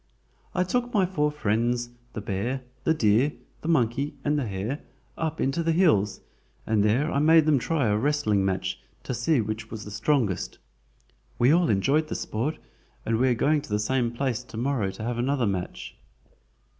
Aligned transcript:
"I 0.55 0.63
took 0.63 0.91
my 0.95 1.05
four 1.05 1.29
friends, 1.31 1.91
the 2.13 2.21
bear, 2.21 2.61
the 2.85 2.93
deer, 2.95 3.33
the 3.61 3.67
monkey, 3.67 4.15
and 4.25 4.35
the 4.39 4.47
hare, 4.47 4.79
up 5.15 5.39
into 5.39 5.61
the 5.61 5.73
hills, 5.73 6.21
and 6.65 6.81
there 6.83 7.11
I 7.11 7.19
made 7.19 7.45
them 7.45 7.59
try 7.59 7.85
a 7.87 7.95
wrestling 7.95 8.43
match, 8.43 8.79
to 9.03 9.13
see 9.13 9.41
which 9.41 9.69
was 9.69 9.85
the 9.85 9.91
strongest. 9.91 10.57
We 11.37 11.51
all 11.51 11.69
enjoyed 11.69 12.07
the 12.07 12.15
sport, 12.15 12.57
and 13.05 13.21
are 13.23 13.33
going 13.35 13.61
to 13.61 13.69
the 13.69 13.77
same 13.77 14.11
place 14.11 14.43
to 14.45 14.57
morrow 14.57 14.89
to 14.89 15.03
have 15.03 15.19
another 15.19 15.45
match." 15.45 15.95